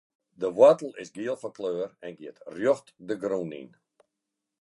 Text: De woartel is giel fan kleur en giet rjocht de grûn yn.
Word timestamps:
De 0.43 0.49
woartel 0.57 0.91
is 1.03 1.11
giel 1.15 1.37
fan 1.41 1.55
kleur 1.57 1.89
en 2.07 2.13
giet 2.19 2.43
rjocht 2.55 2.87
de 3.07 3.15
grûn 3.23 3.51
yn. 3.61 3.69